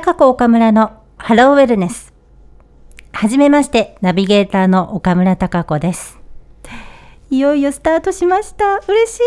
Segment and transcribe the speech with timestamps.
[0.00, 2.14] 高子岡村のハローウェルネス。
[3.10, 6.20] はじめまして、ナビゲーターの岡村孝子です。
[7.30, 8.76] いよいよスタートしました。
[8.86, 9.22] 嬉しい。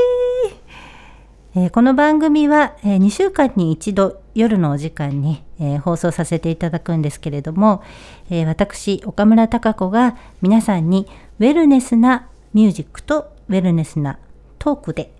[1.55, 7.83] えーこの番組は、え2週間に一度夜のお時間に、えー放送させていただくんですけれども、
[8.29, 11.05] えー私岡村孝子が皆さんに
[11.39, 14.19] ウェルネスなミュージックとウェルネスな
[14.57, 15.13] トークで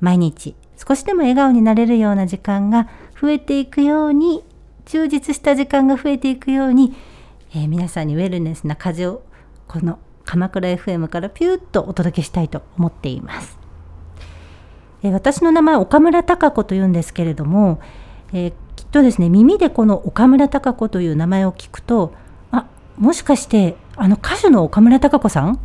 [0.00, 2.88] 毎日少しでも笑顔になれるような時間が
[3.20, 4.44] 増えていくように
[4.86, 6.94] 充実した時間が増えていくように、
[7.54, 9.22] えー皆さんにウェルネスな風を
[9.66, 13.58] この鎌倉 FM からピューッとお届けしたいと思っています。
[15.02, 17.80] えー私の名前岡村孝子というんですけれども、
[18.32, 22.14] えーきっとですね耳でこの岡村孝子という名前を聞くと
[22.52, 25.58] あもしかしてあの歌手の岡村孝子さん？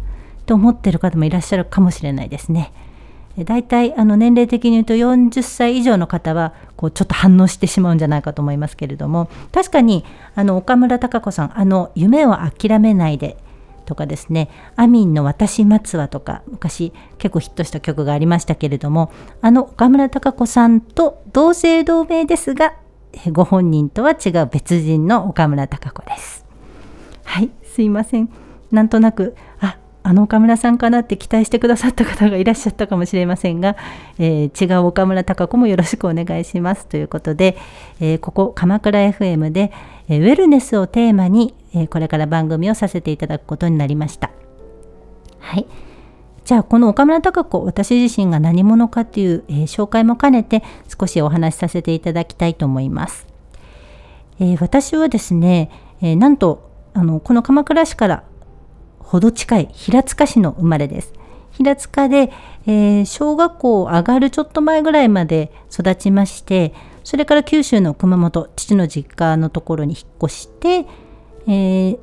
[0.48, 2.74] と思ってる方もいらっしゃるかもしれないですね。
[3.38, 13.38] 大体あの年齢的に言うと40歳以上の方はこうちょっと反応してしまうんじゃないかと思いますけれども確かにあの岡村孝子さんあの「夢を諦めないで」
[13.86, 19.12] とかですね「アミンの私待つわ」とか昔結構ヒットした曲がありましたけれども
[19.42, 22.76] あの岡村孝子さんと同姓同名ですが
[23.32, 26.46] ご本人とは違う別人の岡村孝子です。
[27.24, 28.30] はい、すいません。
[28.72, 33.78] なんとなく、あ、あの岡村さんかなって期待してくださった方がいらっしゃったかもしれませんが、
[34.20, 37.58] えー違う岡村孝子もよろしくお願いしますということで、
[38.02, 39.72] えーここ鎌倉 FM で、
[40.10, 44.30] えーウェルネスをテーマに、えこれから番組をさせていただくことになりました。
[45.40, 45.66] はい。
[46.44, 50.64] じゃあこの岡村孝子私自身が何者かという、え紹介も兼ねて
[51.00, 53.26] 少しお話しさせていただきたいと思います。
[54.42, 58.24] え私はですね、えなんとあのこの鎌倉市から
[59.14, 61.14] ほど近い平塚市の生まれです。
[61.52, 62.32] 平塚で、
[62.66, 70.88] えー小学校上がるちょっと前ぐらいまで育ちましてそれから九州の熊本父の実家のところに引っ越して、
[71.46, 72.00] えー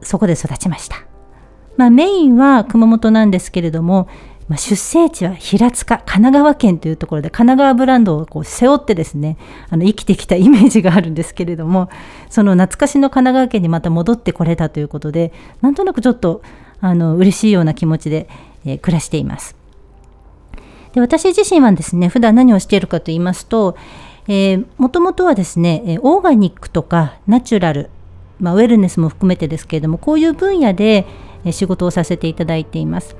[0.00, 0.96] そこで育ちました。
[1.76, 4.08] まあ、メインは熊本なんですけれども、
[4.48, 9.38] まあ、出生地は平塚神奈川県というところで神奈川ブランドをこう背負ってですね
[9.70, 11.88] あの生きてきたイメージがあるんですけれども
[12.28, 16.42] その懐かしの神奈川県にまた戻ってこれたということでなんとなくちょっと
[16.80, 18.28] あの嬉しいような気持ちで、
[18.66, 19.56] えー暮らしています。
[20.92, 23.76] で私自身はですね普段何をしているかと言いますと
[24.78, 27.90] もともとはですねオーガニックとかナチュラル、
[28.38, 31.04] まあ、ウェルネスも含めてですけれどもこういう分野で
[31.50, 33.16] 仕事をさせていただいています。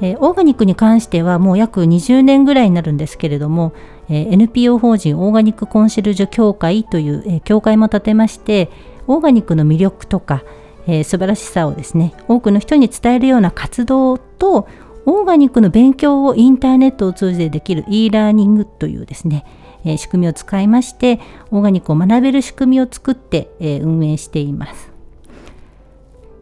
[0.00, 3.72] えーオーガニックに関してはもう約20年ぐらいになるんですけれども、
[4.08, 8.70] えー NPO 法人オーガニックコンシェルジュ協会という、えー協会も立てまして
[9.06, 10.42] オーガニックの魅力とか、
[10.86, 14.66] えー素晴らしさをですね多くの人に伝えるような活動と
[15.06, 19.44] オーガニックの勉強をインターネットを通じてできる e ラーニングというですね、
[19.84, 24.89] えー仕組みを使いましてオーガニックを学べる仕組みを作って、えー運営しています。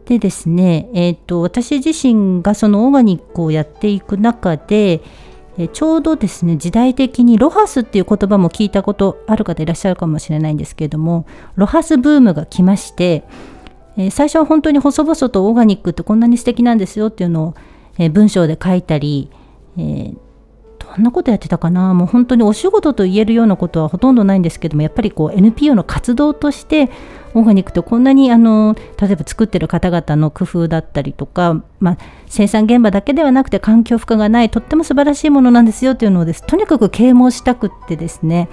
[0.09, 5.01] でですね、えー、と私自身がそのオーガニックをやっていく中で、
[5.55, 13.23] えちょうどですね時代的にロハスっていう言葉も聞いたことある方いらっしゃるかもしれないんですけれどもロハスブームが来まして、
[13.97, 17.55] え最初は本当に細々とオーガニックってこんなに素敵なんですよっていうのを、
[17.99, 19.29] え文章で書いたり、
[19.77, 20.28] えー
[20.95, 21.93] どんなことやってたかな。
[21.93, 26.89] もう本当にお仕事と言えるようなことはほとんどないんですけどもやっぱりこう NPO の活動として
[27.33, 36.43] オーガニックってこんなにあの例えば作ってる方々の工夫だったりとか、まあ、生産現場だけではなくて環境負荷がないとっても素晴らしいものなんですよというのをです。
[36.43, 38.49] とにかく啓蒙したくってですね。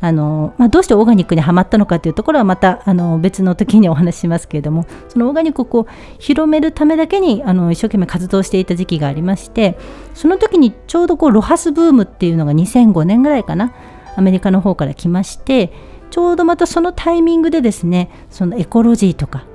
[0.00, 9.76] あのまあ、どうしてオーガニックにはまったのかというところはまたあの別の時にお話ししますけれどもそのオーガニックをこう広めるためだけにあの一生懸命活動していた時期がありまして
[10.14, 13.74] その時にちょうどこうロハスブームっていうのが2005年ぐらいかな
[14.14, 15.72] アメリカの方から来まして
[16.10, 19.46] ちょうどまたそのタイミングでですねそのエコロジーとか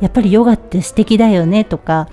[0.00, 2.08] やっぱりヨガって素敵だよねとか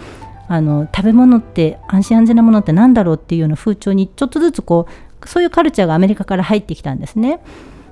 [0.48, 7.40] あの食べ物って安心安全なものって何だろうっていうような風潮にちょっとずつこうそういうカルチャーがアメリカから入ってきたんですね。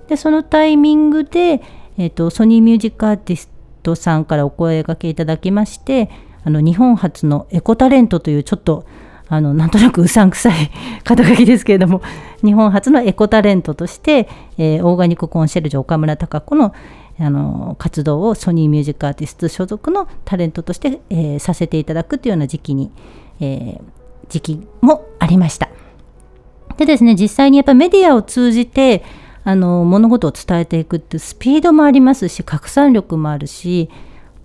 [0.07, 1.61] でそのタイミングで、
[1.97, 3.49] えー、とソニーミュージックアーティス
[3.81, 6.09] トさんからお声がけいただきまして
[6.43, 8.85] あの日本初のエコタレントというちょっと
[9.29, 10.71] あのなんとなくうさんくさい
[11.03, 12.01] 肩書きですけれども
[12.43, 14.27] 日本初のエコタレントとして、
[14.57, 16.73] えーオーガニックコンシェルジュ岡村孝子の
[17.19, 22.91] あの活動をソニーミュージックアーティスト所属のタレントとして、えーさせていただくというような時期に、
[23.39, 23.81] えー
[24.29, 25.69] 時期もありました。
[26.77, 29.03] でですね実際にやっぱメディアを通じて
[29.43, 33.89] あの物事を伝えていくっていうスピードもありますし拡散力もあるし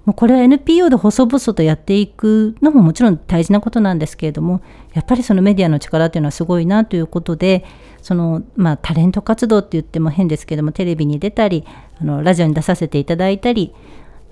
[0.04, 4.62] もうこれは NPO で細々とやっていくのももちろん大事なことなんですけれども
[4.94, 7.64] やっぱりそのメディアの力っていうのはすごいなということで
[8.00, 11.66] そのまあタレント活動って言っても変ですけどもテレビに出たり
[12.00, 13.74] あのラジオに出させていただいたり、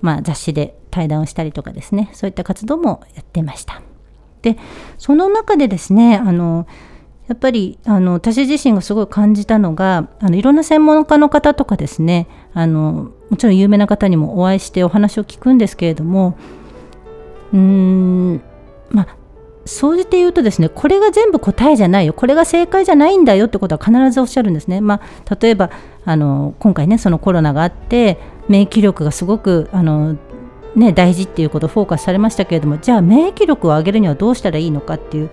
[0.00, 3.82] まあ、雑誌で対談をしたりとかですねそういった活動もやってました。
[4.40, 4.56] で
[4.96, 6.66] その中でですねあの
[7.28, 16.38] やっぱりあの私自身がすごい感じたのがあのいろんな専門家の方とかですねあのもちろん有名な方にもお会いしてお話を聞くんですけれども
[17.52, 18.42] うーん
[18.90, 19.16] まあ
[19.64, 24.80] 総じて言うとですねこれが全部答えじゃないよこれが正解じゃないんだよってことは必ずおっしゃるんですね。
[24.80, 25.70] まあ、例えば
[26.04, 28.18] あの今回ねそのコロナがあって
[28.48, 30.16] 免疫力がすごくあの
[30.76, 35.30] ね、大事っていうことをフォーカスされましたけれどもじゃあ免疫力を上げるにはどうしたらいいのかっていう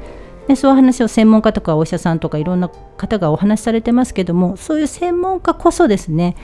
[0.47, 6.35] でそういう話を専門家とかお医者さんとかいろんな方がお話しされてますけどもそういう専門家こそですね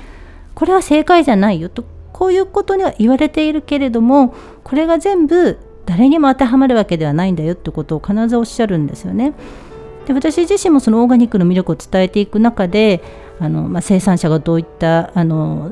[0.55, 9.33] これは正解じゃないよとこういうことには言われているけれどもこれが全部誰にも当てはまるわけではないんだよってことを必ずおっしゃるんですよね。
[10.05, 13.01] で私自身もそのオーガニックの魅力を伝えていく中で
[13.39, 15.71] あの、まあ、生産者がどういったあの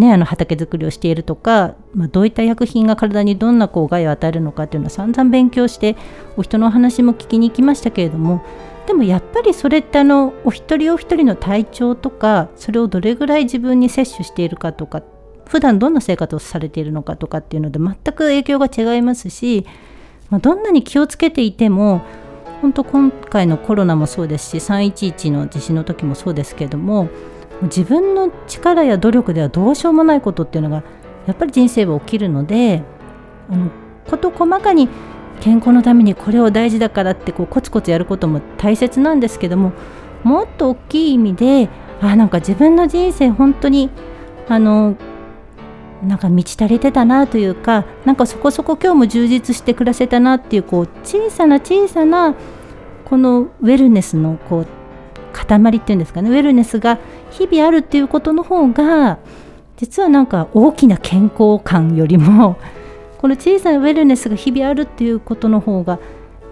[0.00, 5.94] ね、あの畑作りをしているとか、まあ、どういった薬品が体にどんなこう害を与えるのかっていうのは散々勉強して
[6.38, 8.42] お人のお話も聞きに行きましたけれども
[8.86, 15.02] でもやっぱりそれってあのお一人お一人の体調とかそれをどれぐらい自分に摂取しているかとか
[15.46, 19.66] 普段どんな生活をされているのかとかっていうので全く影響が違いますし、
[20.30, 22.02] まあ、どんなに気をつけていても
[22.62, 27.10] 本当今回のコロナもそうですし311の地震の時もそうですけれども
[27.62, 30.82] 自分の力や努力ではどうしようもないことっていうのが
[31.26, 32.82] やっぱり人生は起きるので
[33.50, 33.70] あの
[34.08, 34.88] 事細かに
[35.40, 39.72] 健康のためにこれを大事だからってこうコツコツやることも大切なんですけども
[40.22, 41.68] もっと大きい意味で
[42.00, 43.90] あなんか自分の人生本当に
[44.48, 44.96] あの
[46.02, 52.34] なんか満ち足りてたなというかなんかそこそこ今日も充実して暮らせたなっていうこう小さな小さな
[53.04, 54.66] このウェルネスのこう
[55.58, 56.30] 塊っていうんですかね。
[56.30, 56.98] ウェルネスが
[57.30, 59.18] 日々あるっていうことの方が
[59.76, 62.56] 実はなんか大きな健康感よりも
[63.18, 65.98] この小さなウェルネスが日々あるっていうことの方が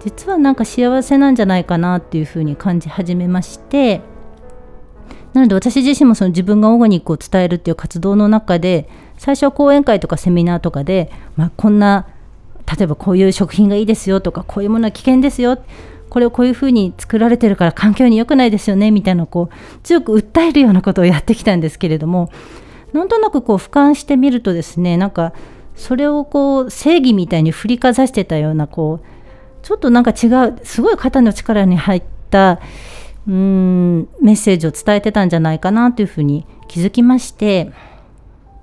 [0.04, 4.00] 実はなんか幸せなんじゃないかなっていうふうに感じ始めまして。
[5.34, 12.06] なので私自身もその自分がオーガニックを伝えるっていう活動の中で最初は講演会とかセミナーとかで、まあ、こんな
[12.76, 15.58] 例えばこういう食品がいいですよとかこういうものは危険ですよ
[16.08, 22.30] これをこういうふうに作られてるから環境に良くないですよねみたいなこう強く訴えるようなことをやってきたんですけれども
[22.92, 25.32] なんとなくこう俯瞰してみるとですねなんか
[25.76, 29.06] それをこう正義みたいに振りかざしてたようなこう
[29.62, 32.60] ちょっとなんか違うすごい肩の力に入った
[33.26, 37.70] うーんメッセージを伝えてたんじゃないかなというふうに気づきまして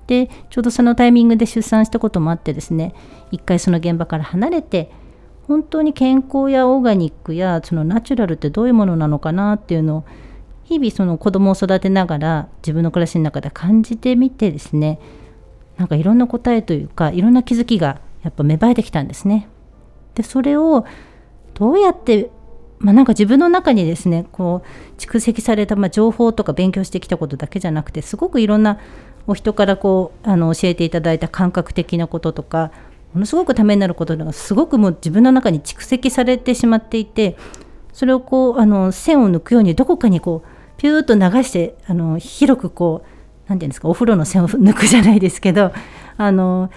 [0.08, 2.94] でちょうどそのタイミングで出産したこともあってですね
[3.32, 4.92] 一回その現場から離れて
[5.48, 10.06] 本当に健康やオーガニックやそのナチュラルってどういうものなのかなっていうのを
[10.64, 15.00] 日々その子供を育てながら自分の暮らしの中で感じてみてですね
[15.78, 19.48] なんかいろんな答えというかいろんな気づきがやっぱ芽生えてきたんですね。
[20.16, 20.86] でそれを
[21.54, 22.32] どうやって
[22.80, 28.80] まあ、なんか自分の中にですねこう蓄積されたま情報とか勉強してきたことだけじゃなくてすごくいろんな
[29.28, 32.72] お人からこうあの教えていただいた感覚的なこととか
[33.16, 37.38] ものすごくためになることがすごくもう自分の中に蓄積されてしまっていて
[37.94, 40.48] それをこうあの線を抜くようにどこかにこう
[40.78, 43.08] ピューッと流してあの広くこう
[43.48, 45.72] 何て言うんですかお風呂の線を抜くじゃないですけど
[46.18, 46.70] あの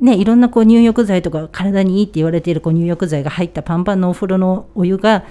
[0.00, 5.24] ね、いろんなこう入浴剤とか体にいいって言われているこう入浴剤が入ったパンパンのお風呂のお湯が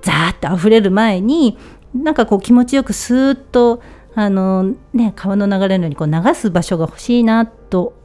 [0.00, 1.58] ザーッと溢れる前に
[1.94, 3.82] なんかこう気持ちよくスーッと
[4.14, 7.97] あの、ね、川の流れのようにこう流す場所が欲しいなと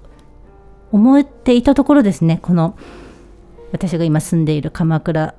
[0.93, 2.77] 思っていたところですねこの
[3.71, 5.33] 私が今住んでいる鎌倉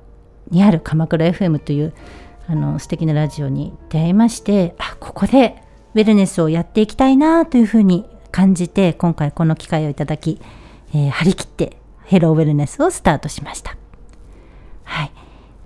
[0.51, 1.93] にある鎌倉 FM という
[2.47, 5.63] あの素敵なラジオに出会いましてあここで
[5.95, 10.41] ウェルネスをやっていきたいなというふうに感じて今回この機会をいただき、
[10.93, 13.77] えー、張り切ってヘローウェルネスをスタートしました。
[14.83, 15.11] はい、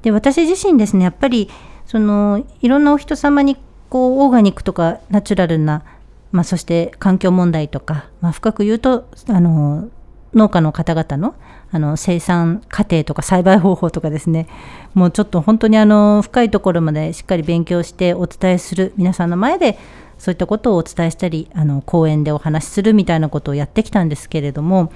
[0.03, 1.49] で私自身ですねやっぱり
[1.87, 3.57] そのいろんなお人様に
[3.89, 5.83] こうオーガニックとかナチュラルな
[6.31, 9.89] まあ、そして環境問題とか、まあ、深く言うとあの
[10.33, 11.35] 農家の方々の
[11.71, 14.47] あの生産過程とか栽培方法とかですね。
[14.95, 19.77] もうちょっと本当にあの深いところまでしっかり勉強してお伝えする皆さんの前で
[20.17, 24.91] そういったことをお伝えしたりあの講演でお話しするみたいなことをやってきたんですけれども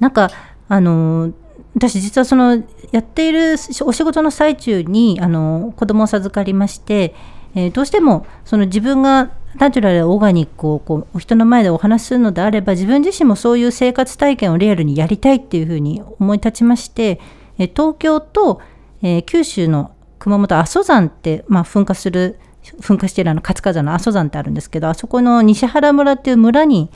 [0.00, 0.30] なんか
[0.68, 1.32] あの
[1.74, 2.62] 私実はその
[2.92, 7.14] やっているお仕事の最中にあの子供を授かりまして
[7.54, 17.20] えー、どうしてもその自分がナチュラルオーガニックをこうお人の前でお話しするのであれば自分自身もそういう生活体験をリアルにやりたいっていうふうに思い立ちまして
[17.56, 18.60] 東京と、
[19.02, 22.38] えー、九州の熊本阿蘇山って、まあ、噴火する
[22.80, 26.90] 噴火しているあの活火山の阿蘇山ってあるんですけどあそこの西原村っていう村に、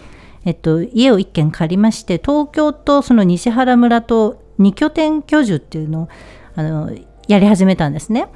[0.44, 6.08] えっと、家を1軒借りまして東京とその西原村と2拠点居住っていうのを
[6.54, 6.94] あの
[7.26, 8.28] やり始めたんですね。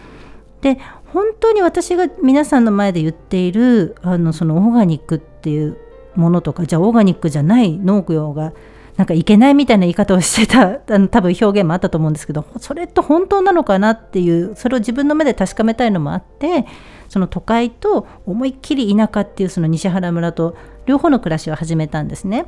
[0.60, 0.78] で
[1.12, 5.78] 本当に私が皆さんの前で言っているあのそのオーガニックっていう
[6.16, 8.52] ものとかじゃあオーガニックじゃない農業が
[8.96, 16.66] なんかいけないみたいな言い方をしてた あの多分表現もあったと思うんですけどそれって本当なのかなっていうそれを自分の目で確かめたいのもあって
[17.08, 22.46] その都会と思いっきり田舎っていうその西原村と両方の暮らしを始めたんですね。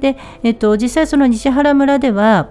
[0.00, 2.48] で、えっと、実際その西原村では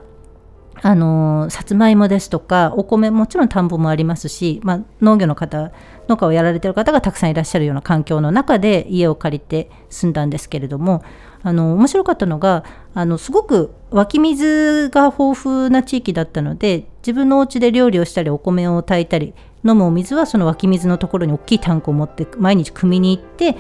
[0.84, 5.72] あのさつまいもですとかお米もちろん田んぼもありますし、まあ、農業の方
[6.08, 11.04] 農家をやられてる方がたくさんいらっしゃるような環境の中で家を借りて住んだんですけれども
[11.44, 19.34] あの面白かったのがあのすごく湧き水が豊富な地域だったので自分のお家で料理をしたりお米を炊いたり
[19.64, 23.56] 飲むお水はその湧き水のところに大きいタンクを持って毎日汲みに行って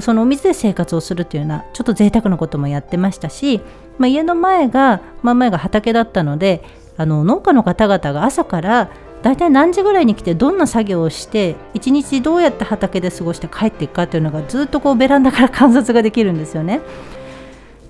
[0.00, 3.60] そのお水で生活をするというようなちょっと贅沢なこともやってましたし、
[3.98, 6.62] まあ、家の前が真ん前が畑だったので
[6.96, 8.90] あの農家の方々が朝から
[9.22, 16.80] 大体何時ぐらいに来てどんな作業をして一日どうやって畑で過ごして帰っていくかというのがずっとこうベランダから観察ができるんですよね。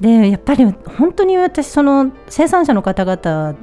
[0.00, 3.54] でやっぱり本当に私その生産者の方々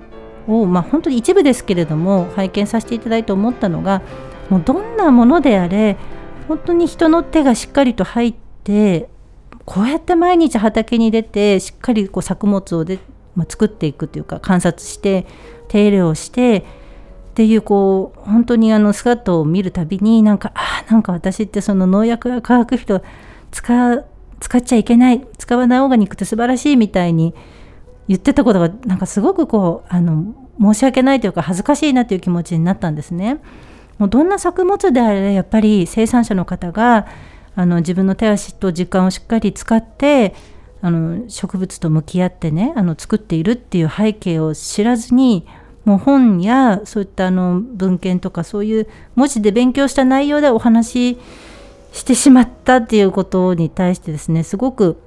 [0.47, 4.01] を、まあ、本当に一部ですけれども拝見させていただいて思ったのが
[4.49, 5.97] もうどんなものであれ
[6.47, 9.09] 本当に人の手がしっかりと入って
[9.65, 12.99] こうやって毎日畑に出てしっかりこう作物をで、
[13.35, 15.27] まあ、作っていくというか観察して
[15.67, 16.63] 手入れをしてっ
[17.33, 23.03] ていうこう本当にあの姿を見るたびになんかあなんか私ってその農薬や化学肥料
[23.51, 24.03] 使
[24.39, 27.35] 使っちゃいけない使わないオーガニックって素晴らしいみたいに
[28.07, 33.39] 言ってたことがなんかすごくこうあの申し訳ないというか恥ずかしいなという気持ちになったんですね。
[33.97, 37.07] もうどんな作物であれやっぱり生産者の方が
[37.55, 40.35] あの自分の手足と時間をしっかり使って
[40.81, 45.47] あの植物と向き合ってねあの作っているっていう背景を知らずに
[45.85, 51.19] もう本やそういったあの文献とかそういう文字で勉強した内容でお話し
[51.93, 55.01] してしまったっていうことに対してですねすごく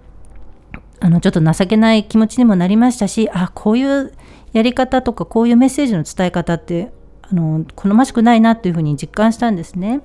[0.99, 4.13] あのちょっと情けない気持ちにもなりましたしあこういう
[4.53, 6.93] やり方とかこういうメッセージの伝え方って
[7.33, 10.01] あの好ましくないなというふうに実感したんですね。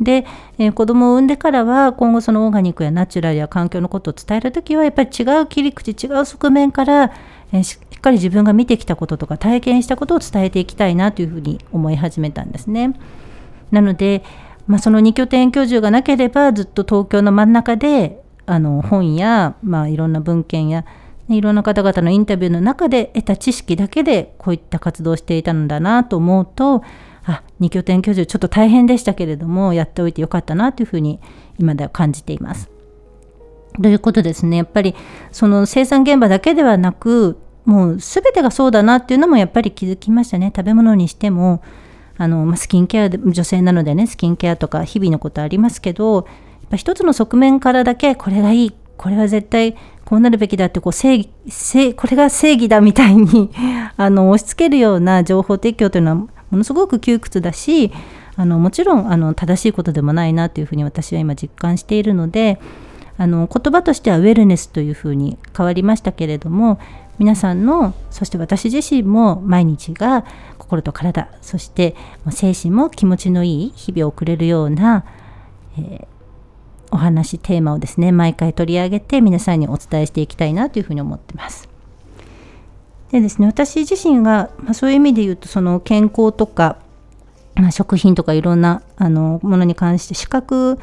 [0.00, 0.24] で、
[0.58, 7.12] えー、子供を産んでからは今後そのオーガニックやナチュラルや環境のことを伝える時はやっぱり違う切り口違う側面から、
[7.52, 12.94] えー、しっかり自分が見てきたこととか体験したことを伝えていきたいなというふうに思い始めたんですね。
[13.70, 14.24] なので、
[14.66, 20.84] まあ、その2拠点居住がなければずっと東京の真ん中であの本や、まあ、いろんな文献や
[21.36, 26.82] いろんな方々のインタビューの中で得た知識だけでこういった活動をしていたのだなと思うと
[27.24, 31.20] あ2拠点居住ちょっと大変でしたけれどもやっておいてよかったなというふうに
[31.58, 32.70] 今では感じています。
[33.80, 34.94] ということですねやっぱり
[35.30, 41.62] その生産現場だけではなくもう全てがそうだなっていうのもやっぱり気づきましたね食べ物にしても
[42.16, 46.24] あの、ま、スキンケアで女性なのでねスキンケアとか日々のことありますけどやっ
[46.70, 49.76] ぱ一つの側面からだけこれがいいこれは絶対
[50.10, 53.48] こうなるべきだってこう正正これが正義だみたいに
[53.96, 57.92] あの押し付けるような情報提供というのはものすごく窮屈だし
[58.34, 62.60] あのもちろんあの正しいことでもないなというふうに私は今実感しているので
[63.18, 66.80] あの言葉としてはウェルネスというふうに変わりましたけれども
[67.20, 70.24] 皆さんのそして私自身も毎日が
[70.58, 71.94] 心と体そして
[72.30, 75.04] 精神も気持ちのいい日々を送れるような、
[75.78, 76.06] えー、
[76.90, 81.68] お話テーマをですね毎回取り上げて皆さんにお伝えしていきたいなというふうに思ってます。
[83.10, 86.78] でですね私自身が、まあ、そういう意味で言うとその健康とか、
[87.56, 90.78] まあ、食品とかいろんなあのものに関して資格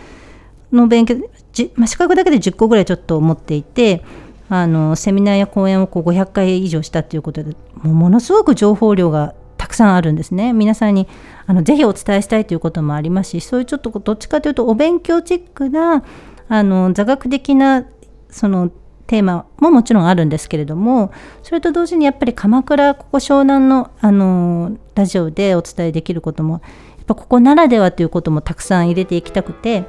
[0.72, 1.16] の勉強
[1.54, 4.04] じ、まあ、資格だけで10個ぐらいちょっと持っていて
[4.50, 9.34] あのセミナーや講演をこう500回以上したということでもうものすごく情報量が
[9.68, 10.54] たくさんあるんですね。
[10.54, 11.10] 皆さんに
[11.46, 16.06] あのぜひお伝えしたいということもありますしそういうちょっとどっちかというとお勉強チックな
[16.48, 17.86] あの座学的な
[18.30, 18.72] その
[19.08, 21.12] テーマももちろんあるんですけれども
[21.44, 26.62] それと同時にやっぱり鎌倉ここ湘南のあのラジオでお伝えできることも
[26.98, 29.84] やっぱここならではということもたくさん入れていきたくて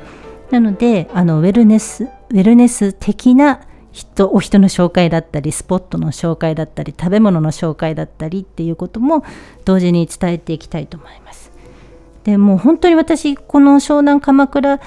[0.50, 3.60] なのであのウェルネスウェルネス的な
[3.92, 9.24] 人お人の紹介だったりスポットの紹介だったり食べ物の紹介だったりっていうことも
[9.64, 11.50] 同時に伝えていきたいと思います。
[12.24, 14.80] でもう本当に私この湘南鎌倉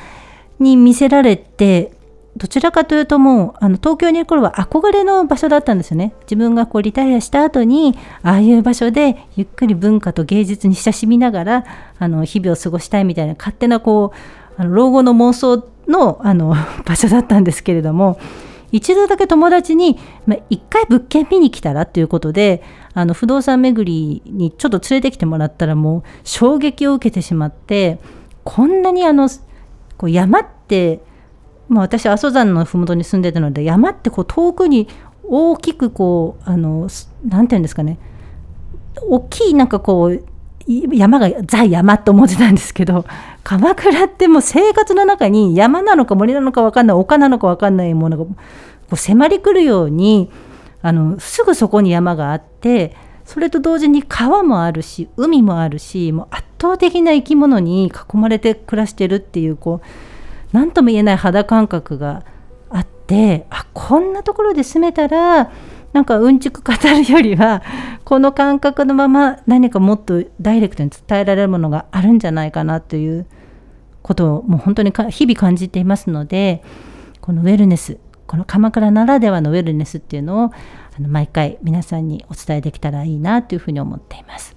[0.59, 1.91] に見せられて
[2.37, 11.65] どちらかというともうあの東京にいる頃は憧れの場所だったんですよね自分がこうリタイアした後にああいう場所でゆっくり文化と芸術に親しみながら
[11.99, 14.13] あの日々を過ごしたいみたいな勝手なこ
[14.57, 16.55] うあの老後の妄想のあの
[16.85, 18.17] 場所だったんですけれども
[18.71, 22.63] 一度だけ友達に、まあ、一回物件見に来たらということで
[22.93, 27.99] あの不動産巡りにちょっと連れてきてもらったらもう衝撃を受けてしまって
[28.43, 29.29] こんなにあの
[29.97, 31.03] こう山って
[31.71, 34.89] まあ、私阿蘇山の麓に住んでたので山ってこう遠くに
[35.23, 36.89] 大きくこうあの
[37.25, 37.97] なんていうんですかね。
[39.03, 40.25] 大きいなんかこう
[40.67, 43.05] 山がザ山と思ってたんですけど
[43.43, 48.31] 鎌倉ってもう生活の中に山なのか森なのか分かんない丘なのか分かんないものがこ
[48.91, 50.29] う迫り来るように
[50.81, 59.87] あのすぐそこに山があってそれと同時に川もあるし海もあるしもう圧倒的な生き物に囲まれて暮らしてるっていうこう
[60.51, 62.23] 何とも言えない肌感覚が
[62.69, 65.51] あってあこんなところで住めたら
[65.93, 67.63] なんかうんちく語るよりは
[68.05, 73.25] この感覚のまま何かもっとダイレクトに伝えられるものがあるんじゃないかなという
[74.01, 76.63] ことをもう本当に日々感じていますので
[77.19, 80.51] このウェルネスこの鎌倉ならではのウェルネスっていうのを
[80.97, 84.55] あの毎回皆さんにお伝えできたらいいなというふうに思っています。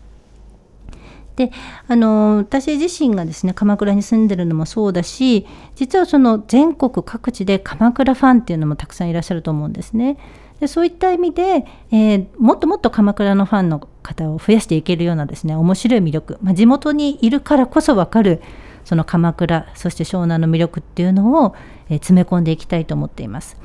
[1.37, 1.51] で
[1.89, 10.17] あの私自身がですね鎌倉に住んでるのもそうだし実はその全国各地で鎌倉ファンっていうのもたくさんいらっしゃると思うんですね。
[10.65, 18.41] でそういった意味で、えー、もっともっと鎌倉のファンの方を増やしていけるようなですね面白い魅力、まあ、地元にいるからこそ分かる
[18.87, 21.55] その鎌倉そして湘南の魅力っていうのを、
[21.91, 23.59] えー、詰め込んでいきたいと思っています。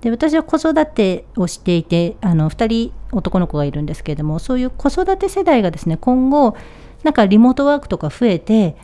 [0.00, 6.56] で私は子育てをしていてあの2人男の子がいるんですけれどもそういう子育て世代がですね今後
[7.02, 8.76] なんかリモートワークとか増えて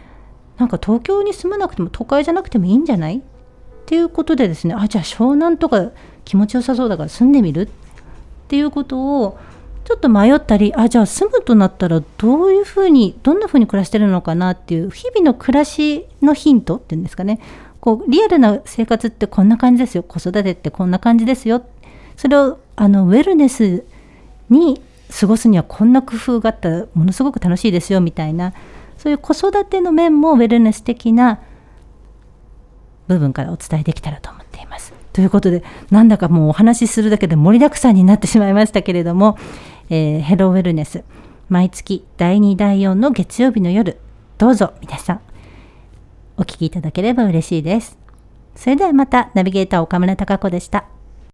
[0.59, 3.23] なんか東京に住まなくても都会じゃなくてもいいんじゃない
[3.87, 5.93] っていうことでですねあじゃあ湘南とか
[6.25, 7.63] 気持ちよさそうだから住んでみる？
[7.63, 7.69] っ
[8.49, 9.39] ていうことを
[9.85, 14.51] ちょっと迷ったりあじゃあ住むとなったらどういうふうにどんなふうに暮らしてるのかな？
[14.51, 17.41] っていう日々の暮らしのヒントっていうんですかね。
[17.81, 20.03] こうリアルな生活ってこんな感じですよ。
[20.03, 21.65] 子育てってこんな感じですよ。
[22.17, 23.85] それをあのウェルネス
[24.51, 24.83] に
[25.21, 28.53] 過ごすにはこんな工夫があったらものすごく楽しいですよみたいな。
[28.99, 31.39] そういう子育ての面もウェルネス的な
[33.09, 34.93] 部分からお伝えできたらと思っています。
[35.13, 39.39] ということでなんだかもうお話しするだけで盛りだくさんになってしまいましたけれども、
[39.89, 41.05] えー、ヘローウェルネス
[41.49, 43.99] 毎月第2第4の月曜日の夜
[44.37, 45.21] どうぞ皆さん
[46.37, 47.99] お聴きいただければ嬉しいです。
[48.55, 50.96] それではまたナビゲーター岡村孝子でした。